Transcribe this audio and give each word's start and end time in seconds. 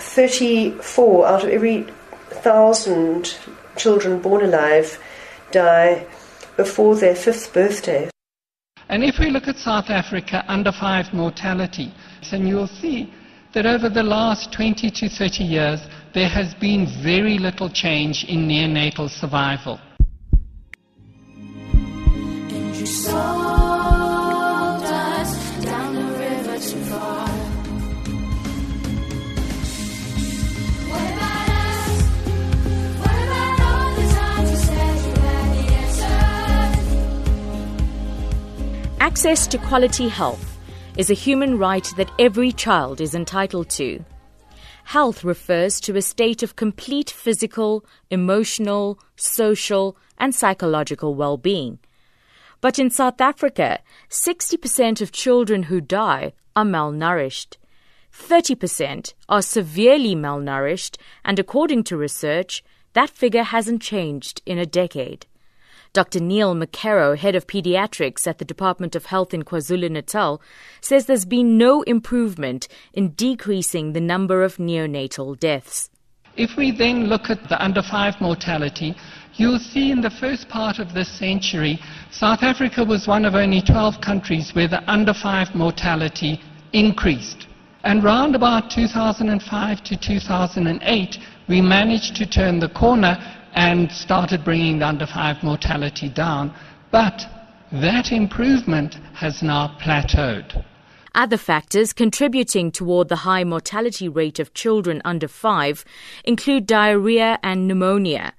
34 0.00 1.26
out 1.26 1.44
of 1.44 1.50
every 1.50 1.86
thousand 2.42 3.36
children 3.76 4.20
born 4.20 4.44
alive 4.44 4.98
die 5.50 6.06
before 6.56 6.96
their 6.96 7.14
fifth 7.14 7.52
birthday. 7.52 8.10
And 8.88 9.04
if 9.04 9.18
we 9.18 9.30
look 9.30 9.48
at 9.48 9.56
South 9.56 9.90
Africa 9.90 10.44
under 10.48 10.72
five 10.72 11.12
mortality, 11.12 11.92
then 12.30 12.46
you'll 12.46 12.66
see 12.66 13.12
that 13.54 13.66
over 13.66 13.88
the 13.88 14.02
last 14.02 14.52
20 14.52 14.90
to 14.90 15.08
30 15.08 15.44
years, 15.44 15.80
there 16.14 16.28
has 16.28 16.54
been 16.54 16.86
very 17.02 17.38
little 17.38 17.70
change 17.70 18.24
in 18.24 18.48
neonatal 18.48 19.08
survival. 19.10 19.80
Access 39.08 39.46
to 39.46 39.56
quality 39.56 40.06
health 40.06 40.58
is 40.98 41.08
a 41.08 41.14
human 41.14 41.56
right 41.56 41.90
that 41.96 42.12
every 42.18 42.52
child 42.52 43.00
is 43.00 43.14
entitled 43.14 43.70
to. 43.70 44.04
Health 44.84 45.24
refers 45.24 45.80
to 45.80 45.96
a 45.96 46.02
state 46.02 46.42
of 46.42 46.56
complete 46.56 47.08
physical, 47.08 47.86
emotional, 48.10 48.98
social, 49.16 49.96
and 50.18 50.34
psychological 50.34 51.14
well 51.14 51.38
being. 51.38 51.78
But 52.60 52.78
in 52.78 52.90
South 52.90 53.18
Africa, 53.18 53.78
60% 54.10 55.00
of 55.00 55.10
children 55.10 55.62
who 55.64 55.80
die 55.80 56.34
are 56.54 56.66
malnourished. 56.66 57.56
30% 58.12 59.14
are 59.26 59.40
severely 59.40 60.14
malnourished, 60.14 60.98
and 61.24 61.38
according 61.38 61.84
to 61.84 61.96
research, 61.96 62.62
that 62.92 63.08
figure 63.08 63.44
hasn't 63.44 63.80
changed 63.80 64.42
in 64.44 64.58
a 64.58 64.66
decade. 64.66 65.24
Dr. 65.92 66.20
Neil 66.20 66.54
McKerrow, 66.54 67.16
head 67.16 67.34
of 67.34 67.46
pediatrics 67.46 68.26
at 68.26 68.38
the 68.38 68.44
Department 68.44 68.94
of 68.94 69.06
Health 69.06 69.32
in 69.32 69.42
KwaZulu 69.42 69.90
Natal, 69.90 70.40
says 70.80 71.06
there's 71.06 71.24
been 71.24 71.56
no 71.56 71.82
improvement 71.82 72.68
in 72.92 73.10
decreasing 73.10 73.92
the 73.92 74.00
number 74.00 74.42
of 74.42 74.56
neonatal 74.56 75.38
deaths. 75.38 75.90
If 76.36 76.56
we 76.56 76.70
then 76.70 77.06
look 77.08 77.30
at 77.30 77.48
the 77.48 77.62
under 77.62 77.82
five 77.82 78.20
mortality, 78.20 78.94
you'll 79.34 79.58
see 79.58 79.90
in 79.90 80.00
the 80.00 80.10
first 80.20 80.48
part 80.48 80.78
of 80.78 80.94
this 80.94 81.08
century, 81.18 81.80
South 82.10 82.42
Africa 82.42 82.84
was 82.84 83.08
one 83.08 83.24
of 83.24 83.34
only 83.34 83.60
12 83.60 84.00
countries 84.00 84.52
where 84.54 84.68
the 84.68 84.88
under 84.90 85.14
five 85.14 85.48
mortality 85.54 86.40
increased. 86.72 87.46
And 87.84 88.04
round 88.04 88.34
about 88.34 88.70
2005 88.70 89.84
to 89.84 89.96
2008, 89.96 91.16
we 91.48 91.60
managed 91.60 92.16
to 92.16 92.26
turn 92.26 92.58
the 92.58 92.68
corner 92.68 93.16
and 93.58 93.90
started 93.90 94.44
bringing 94.44 94.78
the 94.78 94.86
under 94.86 95.04
five 95.04 95.42
mortality 95.42 96.08
down. 96.08 96.54
But 96.92 97.26
that 97.72 98.12
improvement 98.12 98.94
has 99.14 99.42
now 99.42 99.76
plateaued. 99.82 100.64
Other 101.12 101.36
factors 101.36 101.92
contributing 101.92 102.70
toward 102.70 103.08
the 103.08 103.24
high 103.26 103.42
mortality 103.42 104.08
rate 104.08 104.38
of 104.38 104.54
children 104.54 105.02
under 105.04 105.26
five 105.26 105.84
include 106.24 106.66
diarrhea 106.66 107.40
and 107.42 107.66
pneumonia. 107.66 108.32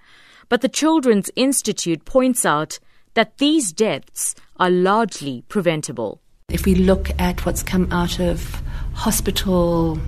But 0.47 0.61
the 0.61 0.69
Children's 0.69 1.29
Institute 1.35 2.05
points 2.05 2.45
out 2.45 2.79
that 3.13 3.39
these 3.39 3.73
deaths 3.73 4.35
are 4.57 4.69
largely 4.69 5.43
preventable. 5.49 6.21
If 6.47 6.65
we 6.65 6.75
look 6.75 7.11
at 7.19 7.45
what's 7.45 7.61
come 7.61 7.91
out 7.91 8.21
of 8.21 8.63
hospital 8.93 9.99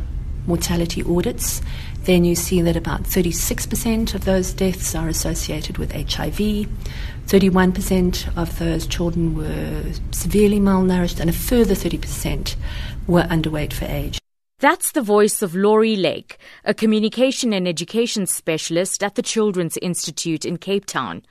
mortality 0.48 1.04
audits, 1.04 1.62
then 2.04 2.26
you 2.26 2.36
see 2.36 2.62
that 2.62 2.76
about 2.76 3.04
36% 3.04 4.16
of 4.16 4.26
those 4.26 4.54
deaths 4.54 4.96
are 4.96 5.08
associated 5.08 5.78
with 5.78 5.92
HIV. 5.92 6.68
31% 7.28 8.38
of 8.38 8.58
those 8.58 8.88
children 8.88 9.36
were 9.36 9.84
severely 10.12 10.60
malnourished, 10.60 11.20
and 11.20 11.30
a 11.30 11.34
further 11.34 11.76
30% 11.76 12.56
were 13.08 13.24
underweight 13.24 13.74
for 13.74 13.86
age. 13.86 14.20
That's 14.60 14.92
the 14.92 15.02
voice 15.02 15.42
of 15.42 15.56
Laurie 15.56 15.96
Lake, 15.96 16.38
a 16.66 16.74
communication 16.74 17.52
and 17.52 17.68
education 17.68 18.28
specialist 18.28 19.04
at 19.04 19.16
the 19.16 19.24
Children's 19.24 19.78
Institute 19.78 20.46
in 20.46 20.58
Cape 20.58 20.86
Town. 20.86 21.24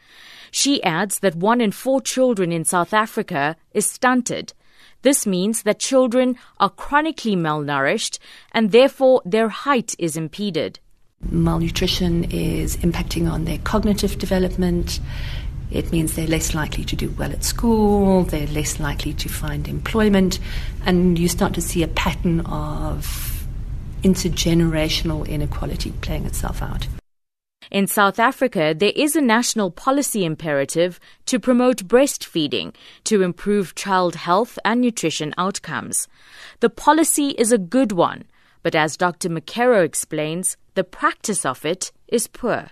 She 0.51 0.83
adds 0.83 1.21
that 1.21 1.37
one 1.37 1.61
in 1.61 1.71
four 1.71 2.01
children 2.01 2.51
in 2.51 2.65
South 2.65 2.93
Africa 2.93 3.57
is 3.73 3.89
stunted. 3.89 4.53
This 5.03 5.27
means 5.27 5.63
that 5.63 5.79
children 5.79 6.37
are 6.59 6.71
chronically 6.71 7.35
malnourished 7.35 8.19
and 8.53 8.71
therefore 8.71 9.23
their 9.25 9.49
height 9.49 9.95
is 9.99 10.17
impeded. 10.17 10.79
Malnutrition 11.23 12.25
is 12.25 12.77
impacting 12.79 13.31
on 13.31 13.45
their 13.45 13.59
cognitive 13.59 14.19
development. 14.19 15.01
It 15.71 15.93
means 15.93 16.15
they're 16.15 16.27
less 16.27 16.55
likely 16.55 16.85
to 16.85 16.97
do 16.97 17.11
well 17.11 17.31
at 17.31 17.45
school, 17.45 18.25
they're 18.25 18.47
less 18.49 18.81
likely 18.81 19.15
to 19.15 19.29
find 19.29 19.69
employment, 19.69 20.41
and 20.85 21.19
you 21.19 21.29
start 21.29 21.55
to 21.55 21.63
see 21.63 21.83
a 21.83 21.89
pattern 21.89 22.41
of 22.41 23.47
intergenerational 24.03 25.29
inequality 25.29 25.93
playing 26.01 26.27
itself 26.27 26.63
out. 26.63 26.89
In 27.71 27.87
South 27.87 28.19
Africa, 28.19 28.75
there 28.77 28.93
is 28.97 29.15
a 29.15 29.21
national 29.21 29.71
policy 29.71 30.25
imperative 30.25 30.99
to 31.27 31.39
promote 31.39 31.87
breastfeeding 31.87 32.75
to 33.05 33.23
improve 33.23 33.77
child 33.77 34.17
health 34.17 34.59
and 34.65 34.81
nutrition 34.81 35.33
outcomes. 35.39 36.09
The 36.59 36.69
policy 36.69 37.29
is 37.39 37.53
a 37.53 37.59
good 37.59 37.93
one, 37.93 38.25
but 38.65 38.75
as 38.75 38.97
Dr. 38.97 39.29
McKerrow 39.29 39.85
explains, 39.85 40.57
the 40.75 40.83
practice 40.83 41.47
of 41.47 41.65
it 41.65 41.93
is 42.09 42.27
poor. 42.27 42.71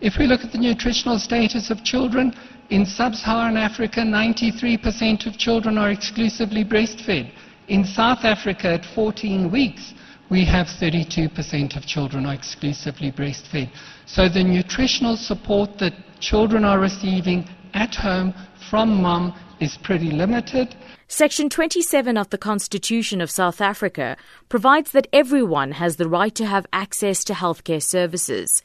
If 0.00 0.14
we 0.18 0.26
look 0.26 0.40
at 0.40 0.52
the 0.52 0.58
nutritional 0.58 1.18
status 1.18 1.70
of 1.70 1.84
children, 1.84 2.32
in 2.70 2.86
sub-Saharan 2.86 3.58
Africa, 3.58 4.00
93% 4.00 5.26
of 5.26 5.36
children 5.36 5.76
are 5.76 5.90
exclusively 5.90 6.64
breastfed. 6.64 7.30
In 7.68 7.84
South 7.84 8.24
Africa, 8.24 8.68
at 8.68 8.94
14 8.94 9.50
weeks, 9.50 9.92
we 10.30 10.44
have 10.44 10.66
32% 10.66 11.76
of 11.76 11.86
children 11.86 12.26
are 12.26 12.34
exclusively 12.34 13.10
breastfed. 13.10 13.70
So 14.06 14.28
the 14.28 14.44
nutritional 14.44 15.16
support 15.16 15.78
that 15.78 15.94
children 16.20 16.64
are 16.64 16.78
receiving 16.78 17.48
at 17.74 17.94
home 17.94 18.34
from 18.70 19.02
mum 19.02 19.34
is 19.60 19.78
pretty 19.82 20.10
limited. 20.10 20.74
Section 21.10 21.48
27 21.48 22.18
of 22.18 22.28
the 22.28 22.36
Constitution 22.36 23.22
of 23.22 23.30
South 23.30 23.62
Africa 23.62 24.16
provides 24.50 24.90
that 24.90 25.08
everyone 25.10 25.72
has 25.72 25.96
the 25.96 26.08
right 26.08 26.34
to 26.34 26.44
have 26.44 26.66
access 26.72 27.24
to 27.24 27.32
healthcare 27.32 27.82
services. 27.82 28.62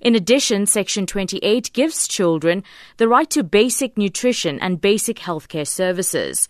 In 0.00 0.14
addition, 0.14 0.64
Section 0.64 1.06
28 1.06 1.70
gives 1.74 2.08
children 2.08 2.64
the 2.96 3.08
right 3.08 3.28
to 3.30 3.44
basic 3.44 3.98
nutrition 3.98 4.58
and 4.60 4.80
basic 4.80 5.18
healthcare 5.18 5.66
services. 5.66 6.48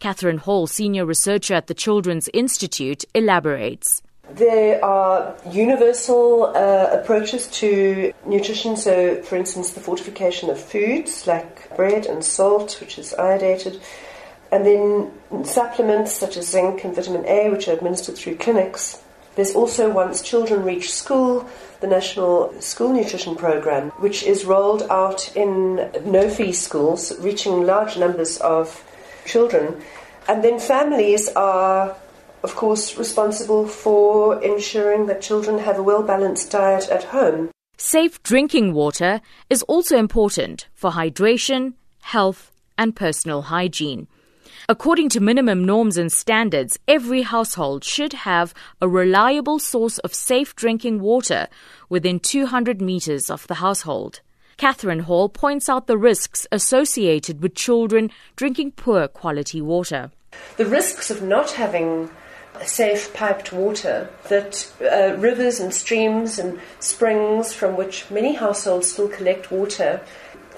Catherine 0.00 0.38
Hall, 0.38 0.66
senior 0.66 1.04
researcher 1.04 1.54
at 1.54 1.66
the 1.66 1.74
Children's 1.74 2.28
Institute, 2.32 3.04
elaborates. 3.14 4.02
There 4.30 4.82
are 4.84 5.36
universal 5.50 6.52
uh, 6.54 6.88
approaches 6.90 7.48
to 7.58 8.12
nutrition. 8.24 8.76
So, 8.76 9.22
for 9.22 9.36
instance, 9.36 9.70
the 9.70 9.80
fortification 9.80 10.48
of 10.50 10.58
foods 10.60 11.26
like 11.26 11.76
bread 11.76 12.06
and 12.06 12.24
salt, 12.24 12.78
which 12.80 12.98
is 12.98 13.14
iodated, 13.18 13.80
and 14.50 14.64
then 14.64 15.44
supplements 15.44 16.12
such 16.12 16.36
as 16.36 16.48
zinc 16.48 16.84
and 16.84 16.94
vitamin 16.94 17.26
A, 17.26 17.50
which 17.50 17.68
are 17.68 17.72
administered 17.72 18.16
through 18.16 18.36
clinics. 18.36 19.02
There's 19.36 19.54
also, 19.54 19.90
once 19.90 20.22
children 20.22 20.64
reach 20.64 20.92
school, 20.92 21.48
the 21.80 21.86
National 21.86 22.52
School 22.60 22.92
Nutrition 22.92 23.36
Program, 23.36 23.90
which 24.00 24.22
is 24.22 24.44
rolled 24.44 24.82
out 24.90 25.34
in 25.36 25.90
no 26.04 26.28
fee 26.28 26.52
schools, 26.52 27.12
reaching 27.20 27.64
large 27.64 27.96
numbers 27.96 28.38
of 28.38 28.84
children. 29.24 29.82
And 30.28 30.44
then 30.44 30.58
families 30.58 31.28
are, 31.34 31.96
of 32.42 32.54
course, 32.54 32.96
responsible 32.96 33.66
for 33.66 34.42
ensuring 34.42 35.06
that 35.06 35.22
children 35.22 35.58
have 35.58 35.78
a 35.78 35.82
well 35.82 36.02
balanced 36.02 36.50
diet 36.50 36.88
at 36.88 37.04
home. 37.04 37.50
Safe 37.76 38.22
drinking 38.22 38.74
water 38.74 39.20
is 39.48 39.62
also 39.62 39.96
important 39.96 40.68
for 40.74 40.90
hydration, 40.90 41.74
health, 42.02 42.52
and 42.76 42.94
personal 42.94 43.42
hygiene. 43.42 44.06
According 44.68 45.08
to 45.10 45.20
minimum 45.20 45.64
norms 45.64 45.96
and 45.96 46.12
standards, 46.12 46.78
every 46.86 47.22
household 47.22 47.82
should 47.82 48.12
have 48.12 48.54
a 48.80 48.88
reliable 48.88 49.58
source 49.58 49.98
of 49.98 50.14
safe 50.14 50.54
drinking 50.54 51.00
water 51.00 51.48
within 51.88 52.20
200 52.20 52.80
meters 52.80 53.30
of 53.30 53.46
the 53.46 53.54
household. 53.54 54.20
Catherine 54.60 55.00
Hall 55.00 55.30
points 55.30 55.70
out 55.70 55.86
the 55.86 55.96
risks 55.96 56.46
associated 56.52 57.42
with 57.42 57.54
children 57.54 58.10
drinking 58.36 58.72
poor 58.72 59.08
quality 59.08 59.62
water. 59.62 60.10
The 60.58 60.66
risks 60.66 61.10
of 61.10 61.22
not 61.22 61.52
having 61.52 62.10
safe 62.66 63.14
piped 63.14 63.54
water, 63.54 64.10
that 64.28 64.70
uh, 64.82 65.16
rivers 65.16 65.60
and 65.60 65.72
streams 65.72 66.38
and 66.38 66.60
springs 66.78 67.54
from 67.54 67.74
which 67.74 68.10
many 68.10 68.34
households 68.34 68.92
still 68.92 69.08
collect 69.08 69.50
water 69.50 70.02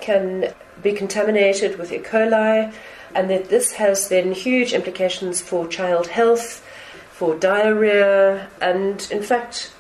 can 0.01 0.53
be 0.83 0.93
contaminated 0.93 1.79
with 1.79 1.93
E. 1.93 2.01
coli, 2.01 2.75
and 3.15 3.31
that 3.31 3.51
this 3.51 3.71
has 3.75 4.09
then 4.09 4.33
huge 4.33 4.73
implications 4.73 5.41
for 5.41 5.69
child 5.69 6.09
health, 6.09 6.67
for 7.13 7.37
diarrhea, 7.37 8.49
and 8.61 9.07
in 9.13 9.23
fact, 9.23 9.73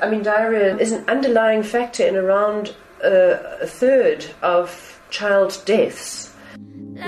I 0.00 0.08
mean, 0.08 0.22
diarrhea 0.22 0.78
is 0.78 0.92
an 0.92 1.06
underlying 1.10 1.62
factor 1.62 2.06
in 2.06 2.16
around 2.16 2.74
uh, 3.02 3.38
a 3.60 3.66
third 3.66 4.26
of 4.42 5.00
child 5.10 5.60
deaths. 5.64 6.32
We 6.56 7.00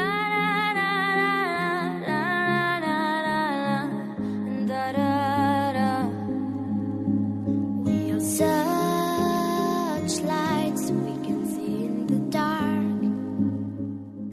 are 8.13 10.09
searchlights 10.09 10.91
we 10.91 11.13
can 11.27 11.47
see 11.47 11.85
in 11.87 12.07
the 12.07 12.19
dark. 12.31 13.05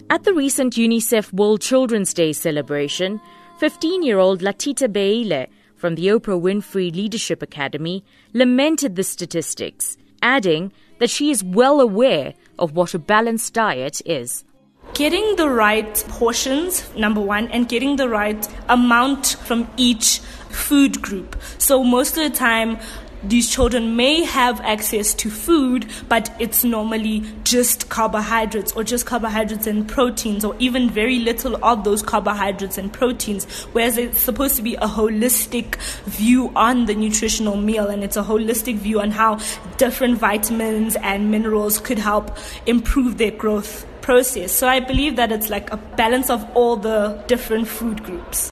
At 0.10 0.24
the 0.24 0.34
recent 0.34 0.74
UNICEF 0.76 1.34
World 1.34 1.62
Children's 1.62 2.14
Day 2.14 2.34
celebration, 2.34 3.20
15 3.60 4.04
year 4.04 4.20
old 4.20 4.42
Latita 4.42 4.88
Beile 4.90 5.48
from 5.76 5.96
the 5.96 6.08
Oprah 6.08 6.40
Winfrey 6.42 6.94
Leadership 6.94 7.42
Academy 7.42 8.04
lamented 8.34 8.96
the 8.96 9.04
statistics, 9.04 9.98
adding 10.22 10.72
that 11.00 11.10
she 11.10 11.32
is 11.32 11.44
well 11.44 11.82
aware 11.82 12.34
of 12.58 12.74
what 12.74 12.94
a 12.94 13.00
balanced 13.00 13.54
diet 13.54 14.02
is. 14.06 14.44
Getting 14.94 15.36
the 15.36 15.50
right 15.50 15.94
portions, 16.08 16.90
number 16.96 17.20
one, 17.20 17.48
and 17.50 17.68
getting 17.68 17.96
the 17.96 18.08
right 18.08 18.48
amount 18.70 19.38
from 19.46 19.68
each 19.78 20.20
food 20.50 21.02
group. 21.02 21.36
So, 21.58 21.84
most 21.84 22.18
of 22.18 22.32
the 22.32 22.38
time, 22.38 22.78
these 23.30 23.50
children 23.50 23.96
may 23.96 24.24
have 24.24 24.62
access 24.62 25.14
to 25.16 25.30
food, 25.30 25.86
but 26.08 26.34
it's 26.40 26.64
normally 26.64 27.24
just 27.44 27.90
carbohydrates 27.90 28.72
or 28.74 28.84
just 28.84 29.06
carbohydrates 29.06 29.68
and 29.68 29.88
proteins, 29.88 30.46
or 30.46 30.56
even 30.60 30.90
very 30.90 31.20
little 31.20 31.64
of 31.64 31.84
those 31.84 32.02
carbohydrates 32.02 32.78
and 32.78 32.92
proteins. 32.92 33.46
Whereas 33.74 33.98
it's 33.98 34.20
supposed 34.20 34.56
to 34.58 34.62
be 34.62 34.76
a 34.76 34.88
holistic 34.88 35.76
view 36.06 36.52
on 36.56 36.86
the 36.86 36.96
nutritional 36.96 37.58
meal, 37.58 37.88
and 37.88 38.04
it's 38.04 38.18
a 38.18 38.24
holistic 38.24 38.78
view 38.78 39.02
on 39.02 39.12
how 39.12 39.40
different 39.78 40.18
vitamins 40.18 40.96
and 40.98 41.32
minerals 41.32 41.80
could 41.80 42.00
help 42.00 42.38
improve 42.66 43.18
their 43.18 43.32
growth 43.32 43.86
process. 44.02 44.52
So 44.52 44.68
I 44.68 44.80
believe 44.80 45.16
that 45.16 45.32
it's 45.32 45.50
like 45.50 45.72
a 45.72 45.78
balance 45.78 46.30
of 46.30 46.46
all 46.56 46.76
the 46.76 47.24
different 47.28 47.68
food 47.68 48.04
groups. 48.04 48.52